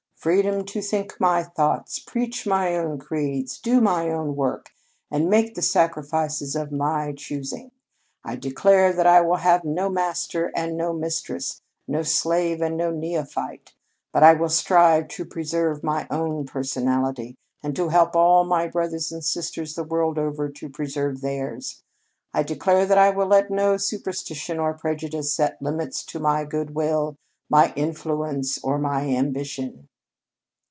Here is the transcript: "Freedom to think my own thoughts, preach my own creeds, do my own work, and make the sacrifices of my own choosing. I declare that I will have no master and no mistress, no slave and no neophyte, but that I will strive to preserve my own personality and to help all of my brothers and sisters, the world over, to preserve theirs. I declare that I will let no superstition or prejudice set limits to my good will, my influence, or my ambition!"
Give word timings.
"Freedom 0.21 0.63
to 0.65 0.83
think 0.83 1.19
my 1.19 1.39
own 1.39 1.49
thoughts, 1.55 1.97
preach 1.97 2.45
my 2.45 2.75
own 2.75 2.99
creeds, 2.99 3.57
do 3.57 3.81
my 3.81 4.11
own 4.11 4.35
work, 4.35 4.69
and 5.09 5.27
make 5.31 5.55
the 5.55 5.63
sacrifices 5.63 6.55
of 6.55 6.71
my 6.71 7.07
own 7.07 7.15
choosing. 7.15 7.71
I 8.23 8.35
declare 8.35 8.93
that 8.93 9.07
I 9.07 9.21
will 9.21 9.37
have 9.37 9.63
no 9.65 9.89
master 9.89 10.51
and 10.55 10.77
no 10.77 10.93
mistress, 10.93 11.63
no 11.87 12.03
slave 12.03 12.61
and 12.61 12.77
no 12.77 12.91
neophyte, 12.91 13.73
but 14.13 14.19
that 14.19 14.25
I 14.27 14.39
will 14.39 14.47
strive 14.49 15.07
to 15.07 15.25
preserve 15.25 15.83
my 15.83 16.05
own 16.11 16.45
personality 16.45 17.35
and 17.63 17.75
to 17.75 17.89
help 17.89 18.15
all 18.15 18.43
of 18.43 18.47
my 18.47 18.67
brothers 18.67 19.11
and 19.11 19.25
sisters, 19.25 19.73
the 19.73 19.83
world 19.83 20.19
over, 20.19 20.49
to 20.49 20.69
preserve 20.69 21.21
theirs. 21.21 21.81
I 22.31 22.43
declare 22.43 22.85
that 22.85 22.97
I 22.99 23.09
will 23.09 23.25
let 23.25 23.49
no 23.49 23.75
superstition 23.77 24.59
or 24.59 24.75
prejudice 24.75 25.33
set 25.33 25.59
limits 25.63 26.03
to 26.05 26.19
my 26.19 26.45
good 26.45 26.75
will, 26.75 27.15
my 27.49 27.73
influence, 27.75 28.63
or 28.63 28.77
my 28.77 29.07
ambition!" 29.09 29.87